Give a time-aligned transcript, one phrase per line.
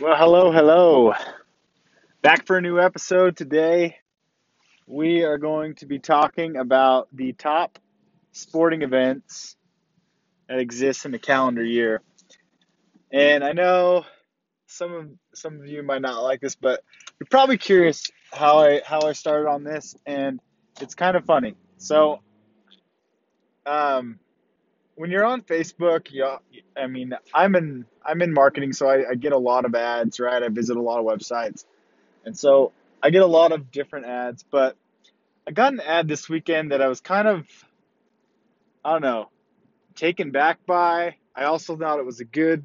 [0.00, 1.12] Well, hello, hello.
[2.22, 3.96] Back for a new episode today.
[4.86, 7.80] We are going to be talking about the top
[8.30, 9.56] sporting events
[10.48, 12.00] that exist in the calendar year.
[13.12, 14.04] And I know
[14.68, 16.84] some of some of you might not like this, but
[17.18, 20.38] you're probably curious how I how I started on this, and
[20.80, 21.56] it's kind of funny.
[21.78, 22.20] So,
[23.66, 24.20] um,
[24.98, 26.26] when you're on Facebook, you,
[26.76, 30.18] I mean, I'm in I'm in marketing, so I, I get a lot of ads,
[30.18, 30.42] right?
[30.42, 31.64] I visit a lot of websites,
[32.24, 34.44] and so I get a lot of different ads.
[34.50, 34.76] But
[35.46, 37.46] I got an ad this weekend that I was kind of,
[38.84, 39.30] I don't know,
[39.94, 41.14] taken back by.
[41.34, 42.64] I also thought it was a good,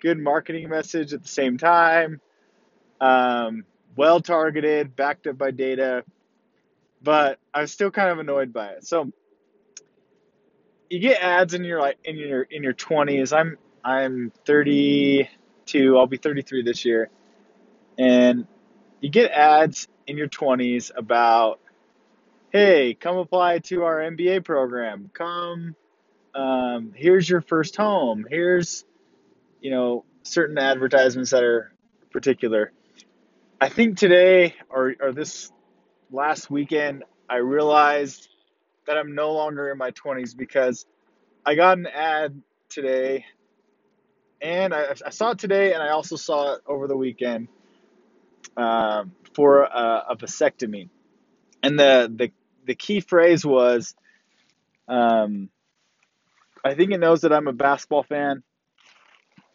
[0.00, 2.22] good marketing message at the same time.
[3.02, 3.64] Um,
[3.96, 6.04] well targeted, backed up by data,
[7.02, 8.86] but I was still kind of annoyed by it.
[8.86, 9.12] So
[10.90, 13.34] you get ads in your like in your in your 20s.
[13.34, 15.96] I'm I'm 32.
[15.96, 17.08] I'll be 33 this year.
[17.96, 18.46] And
[19.00, 21.60] you get ads in your 20s about
[22.52, 25.10] hey, come apply to our MBA program.
[25.14, 25.76] Come
[26.34, 28.26] um, here's your first home.
[28.28, 28.84] Here's
[29.60, 31.72] you know certain advertisements that are
[32.10, 32.72] particular.
[33.60, 35.52] I think today or or this
[36.10, 38.29] last weekend I realized
[38.90, 40.84] that I'm no longer in my 20s because
[41.46, 43.24] I got an ad today,
[44.42, 47.46] and I, I saw it today, and I also saw it over the weekend
[48.56, 50.88] um, for a, a, vasectomy.
[51.62, 52.32] And the, the,
[52.66, 53.94] the key phrase was
[54.88, 55.50] um,
[56.64, 58.42] I think it knows that I'm a basketball fan,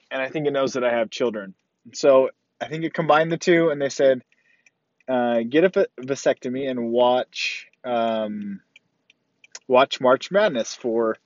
[0.10, 1.56] and I think it knows that I have children.
[1.94, 2.30] So
[2.62, 4.22] I think it combined the two, and they said,
[5.10, 8.62] uh, get a vasectomy and watch um,
[9.68, 11.18] watch March Madness for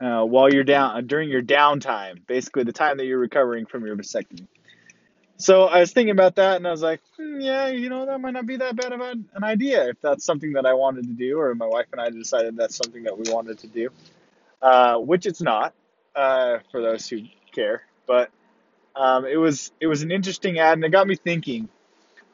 [0.00, 3.96] uh, while you're down during your downtime, basically the time that you're recovering from your
[3.96, 4.46] vasectomy.
[5.36, 8.20] So I was thinking about that, and I was like, hmm, yeah, you know, that
[8.20, 11.14] might not be that bad of an idea if that's something that I wanted to
[11.14, 13.88] do, or my wife and I decided that's something that we wanted to do,
[14.60, 15.72] uh, which it's not
[16.14, 17.22] uh, for those who
[17.52, 17.82] care.
[18.06, 18.30] But
[18.94, 21.70] um, it was it was an interesting ad, and it got me thinking,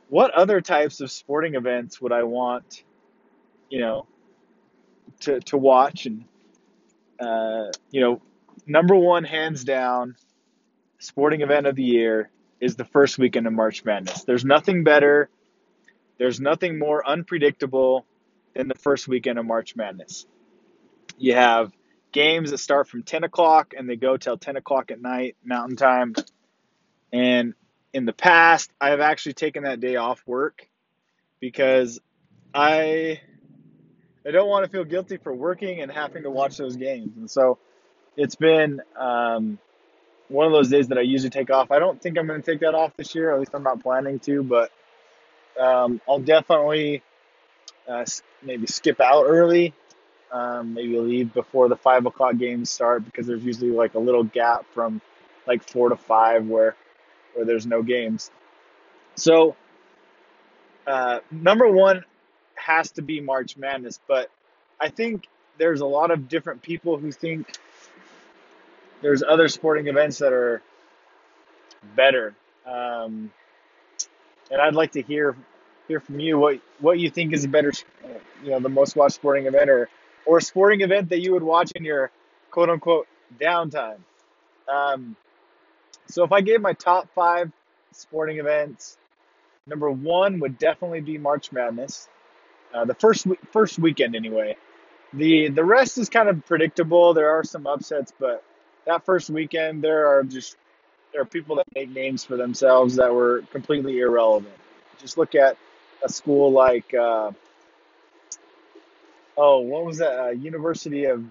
[0.09, 2.83] what other types of sporting events would I want,
[3.71, 4.07] you know,
[5.21, 6.25] to to watch and
[7.19, 8.21] uh, you know,
[8.67, 10.17] number one, hands down,
[10.99, 14.25] sporting event of the year is the first weekend of March Madness.
[14.25, 15.29] There's nothing better,
[16.19, 18.07] there's nothing more unpredictable
[18.55, 20.27] than the first weekend of March Madness.
[21.19, 21.73] You have
[22.13, 25.77] games that start from 10 o'clock and they go till 10 o'clock at night, Mountain
[25.77, 26.15] Time.
[27.13, 27.55] And
[27.93, 30.69] in the past, I have actually taken that day off work
[31.41, 32.01] because
[32.55, 33.21] I
[34.27, 37.17] I don't want to feel guilty for working and having to watch those games.
[37.17, 37.59] And so
[38.17, 39.59] it's been um,
[40.29, 41.71] one of those days that I usually take off.
[41.71, 43.33] I don't think I'm going to take that off this year.
[43.33, 44.73] At least I'm not planning to, but
[45.61, 47.03] um, I'll definitely
[47.89, 48.05] uh,
[48.43, 49.75] maybe skip out early.
[50.33, 54.25] Um, maybe leave before the five o'clock games start because there's usually like a little
[54.25, 55.01] gap from
[55.47, 56.75] like four to five where
[57.35, 58.33] where there's no games.
[59.15, 59.55] So
[60.85, 62.05] uh, number one,
[62.67, 64.31] has to be March Madness, but
[64.81, 67.57] I think there's a lot of different people who think
[69.03, 70.63] there's other sporting events that are
[71.95, 72.35] better.
[72.67, 73.31] Um,
[74.51, 75.37] and I'd like to hear
[75.87, 77.73] hear from you what what you think is a better,
[78.43, 79.89] you know, the most watched sporting event or
[80.25, 82.11] or sporting event that you would watch in your
[82.51, 83.07] quote unquote
[83.41, 83.99] downtime.
[84.69, 85.15] Um,
[86.09, 87.53] so if I gave my top five
[87.93, 88.99] sporting events,
[89.67, 92.09] number one would definitely be March Madness.
[92.75, 94.57] Uh, the first first weekend anyway.
[95.13, 97.15] The the rest is kind of predictable.
[97.15, 98.43] There are some upsets, but
[98.87, 100.57] that first weekend there are just
[101.13, 104.55] there are people that make names for themselves that were completely irrelevant.
[104.99, 105.57] Just look at
[106.03, 107.31] a school like uh,
[109.37, 110.19] oh, what was that?
[110.19, 111.25] Uh, University of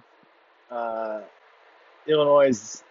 [0.71, 1.21] uh,
[2.07, 2.81] Illinois.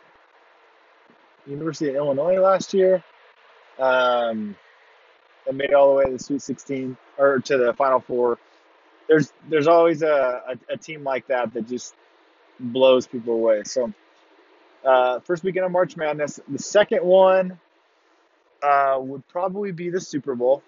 [1.47, 3.03] University of Illinois last year.
[3.78, 4.57] Um,
[5.46, 8.38] that made it all the way to the Sweet 16 or to the Final Four.
[9.08, 11.94] There's there's always a, a, a team like that that just
[12.58, 13.62] blows people away.
[13.64, 13.92] So
[14.84, 16.41] uh, first weekend of March Madness.
[16.48, 17.58] The second one
[18.62, 20.62] uh, would probably be the Super Bowl.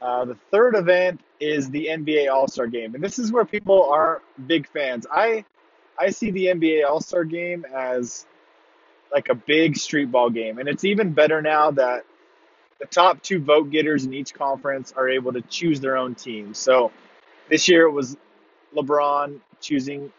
[0.00, 3.84] Uh, the third event is the NBA All Star Game, and this is where people
[3.84, 5.06] are big fans.
[5.10, 5.44] I
[5.98, 8.26] I see the NBA All Star Game as
[9.12, 12.04] like a big street ball game, and it's even better now that
[12.78, 16.54] the top two vote getters in each conference are able to choose their own team.
[16.54, 16.92] So
[17.48, 18.16] this year it was
[18.74, 20.12] LeBron choosing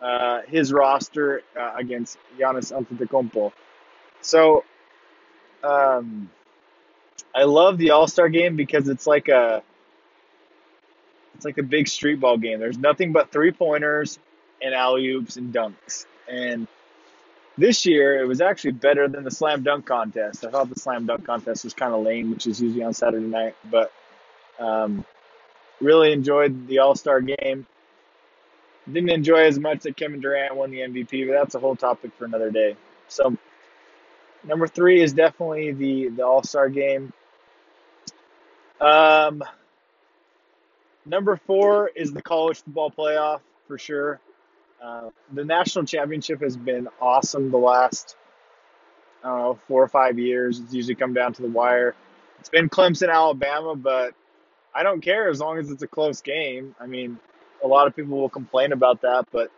[0.00, 3.52] uh, his roster uh, against Giannis Antetokounmpo.
[4.20, 4.64] So
[5.62, 6.30] um,
[7.34, 9.62] I love the All Star game because it's like a
[11.34, 12.58] it's like a big street ball game.
[12.58, 14.18] There's nothing but three pointers
[14.62, 16.06] and alley oops and dunks.
[16.28, 16.66] And
[17.58, 20.44] this year it was actually better than the slam dunk contest.
[20.44, 23.26] I thought the slam dunk contest was kind of lame, which is usually on Saturday
[23.26, 23.92] night, but
[24.58, 25.04] um,
[25.80, 27.66] really enjoyed the All Star game.
[28.86, 32.12] Didn't enjoy as much that Kevin Durant won the MVP, but that's a whole topic
[32.18, 32.76] for another day.
[33.08, 33.36] So
[34.44, 37.12] number three is definitely the the All Star game.
[38.80, 39.42] Um,
[41.06, 44.20] number four is the college football playoff for sure.
[44.82, 48.16] Uh, the national championship has been awesome the last
[49.24, 50.60] I don't know four or five years.
[50.60, 51.94] It's usually come down to the wire.
[52.38, 54.14] It's been Clemson, Alabama, but
[54.74, 56.76] I don't care as long as it's a close game.
[56.78, 57.18] I mean,
[57.64, 59.50] a lot of people will complain about that, but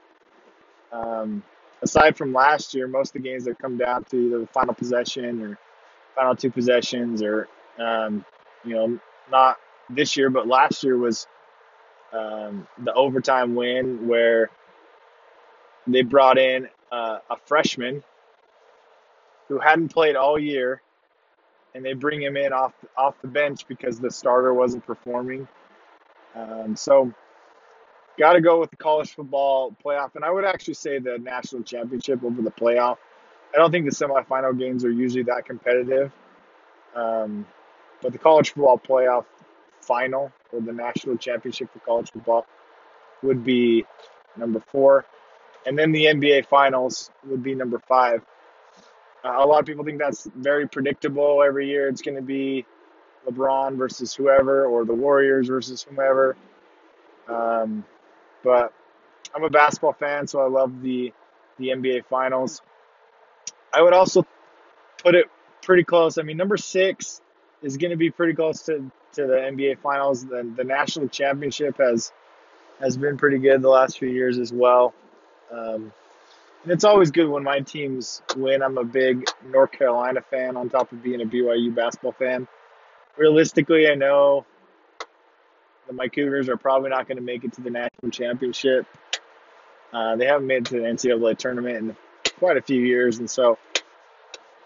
[0.93, 1.43] um,
[1.82, 4.75] aside from last year, most of the games have come down to either the final
[4.75, 5.59] possession or
[6.15, 7.49] final two possessions, or
[7.79, 8.25] um,
[8.65, 8.99] you know,
[9.31, 9.59] not
[9.91, 11.26] this year, but last year was
[12.12, 14.50] um, the overtime win where
[15.94, 18.02] they brought in uh, a freshman
[19.49, 20.82] who hadn't played all year,
[21.75, 25.49] and they bring him in off off the bench because the starter wasn't performing.
[26.35, 27.12] Um, so,
[28.19, 31.62] got to go with the college football playoff, and I would actually say the national
[31.62, 32.99] championship over the playoff.
[33.55, 36.12] I don't think the semifinal games are usually that competitive,
[36.94, 37.46] um,
[38.02, 39.25] but the college football playoff
[39.81, 42.46] final or the national championship for college football
[43.23, 43.87] would be
[44.37, 45.06] number four.
[45.66, 48.22] And then the NBA finals would be number five.
[49.25, 51.88] Uh, a lot of people think that's very predictable every year.
[51.88, 52.64] It's going to be
[53.26, 56.37] LeBron versus whoever or the Warriors versus whomever.
[57.28, 57.84] Um,
[58.43, 58.72] but
[59.34, 61.12] I'm a basketball fan, so I love the
[61.58, 62.62] the NBA finals.
[63.75, 64.25] I would also
[65.02, 65.26] put it
[65.62, 66.16] pretty close.
[66.19, 67.20] I mean, number six
[67.62, 70.25] is going to be pretty close to, to the NBA finals.
[70.25, 72.12] The, the national championship has
[72.81, 74.94] has been pretty good the last few years as well.
[75.50, 75.92] Um,
[76.62, 78.62] and it's always good when my teams win.
[78.62, 82.48] I'm a big North Carolina fan on top of being a BYU basketball fan.
[83.16, 84.44] Realistically, I know
[85.86, 88.86] that my Cougars are probably not going to make it to the national championship.
[89.92, 91.96] Uh, they haven't made it to the NCAA tournament in
[92.38, 93.58] quite a few years, and so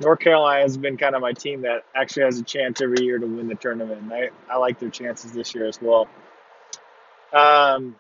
[0.01, 3.19] North Carolina has been kind of my team that actually has a chance every year
[3.19, 4.01] to win the tournament.
[4.03, 6.09] And I, I like their chances this year as well.
[7.33, 7.97] Um,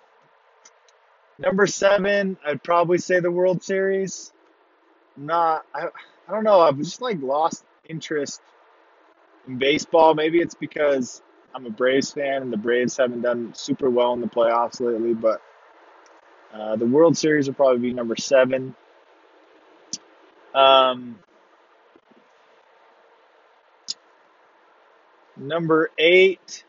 [1.38, 4.32] Number seven, I'd probably say the World Series.
[5.16, 5.86] Not, I,
[6.28, 6.60] I don't know.
[6.60, 8.40] I've just like lost interest
[9.46, 10.14] in baseball.
[10.14, 11.22] Maybe it's because
[11.54, 15.14] I'm a Braves fan and the Braves haven't done super well in the playoffs lately.
[15.14, 15.42] But
[16.52, 18.74] uh, the World Series will probably be number seven.
[20.54, 21.18] Um,
[25.36, 26.64] number eight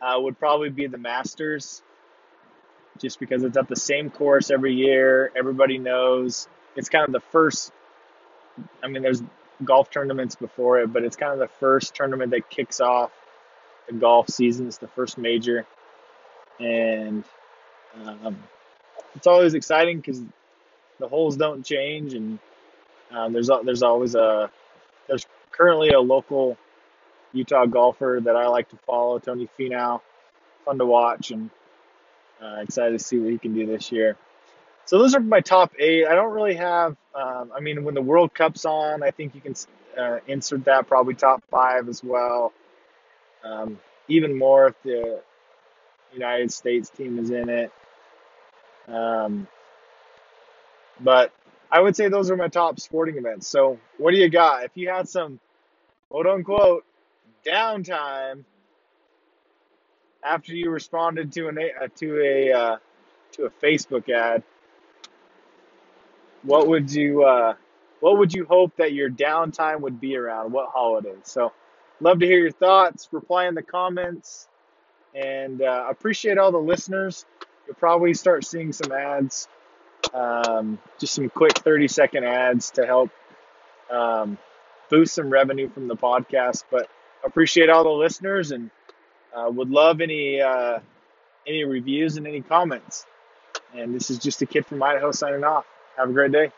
[0.00, 1.82] uh, would probably be the Masters
[2.98, 5.32] just because it's at the same course every year.
[5.36, 7.72] Everybody knows it's kind of the first.
[8.82, 9.22] I mean, there's
[9.64, 13.10] golf tournaments before it, but it's kind of the first tournament that kicks off
[13.88, 14.66] the golf season.
[14.68, 15.66] It's the first major,
[16.60, 17.24] and
[18.04, 18.38] um,
[19.14, 20.22] it's always exciting because
[20.98, 22.38] the holes don't change, and
[23.10, 24.50] um, there's there's always a
[25.08, 26.56] there's currently a local
[27.32, 30.00] Utah golfer that I like to follow, Tony Finau.
[30.64, 31.50] Fun to watch, and
[32.42, 34.16] uh, excited to see what he can do this year.
[34.84, 36.06] So those are my top eight.
[36.06, 36.96] I don't really have.
[37.14, 39.54] Um, I mean, when the World Cup's on, I think you can
[39.98, 42.52] uh, insert that probably top five as well.
[43.44, 43.78] Um,
[44.08, 45.20] even more if the
[46.12, 47.72] United States team is in it.
[48.86, 49.46] Um,
[51.00, 51.32] but
[51.70, 53.46] I would say those are my top sporting events.
[53.46, 54.64] So what do you got?
[54.64, 55.38] If you had some
[56.08, 56.84] quote unquote
[57.46, 58.44] downtime
[60.22, 62.76] after you responded to an uh, to a uh,
[63.32, 64.42] to a Facebook ad,
[66.42, 67.54] what would you uh,
[68.00, 70.52] what would you hope that your downtime would be around?
[70.52, 71.24] What holidays?
[71.24, 71.52] So,
[72.00, 73.08] love to hear your thoughts.
[73.12, 74.48] Reply in the comments,
[75.14, 77.24] and uh, appreciate all the listeners.
[77.66, 79.48] You'll probably start seeing some ads,
[80.14, 83.10] um, just some quick thirty second ads to help
[83.90, 84.38] um,
[84.90, 86.64] boost some revenue from the podcast.
[86.70, 86.88] But
[87.24, 88.70] appreciate all the listeners and
[89.34, 90.78] uh, would love any uh,
[91.46, 93.06] any reviews and any comments.
[93.74, 95.66] And this is just a kid from Idaho signing off.
[95.96, 96.52] Have a great day.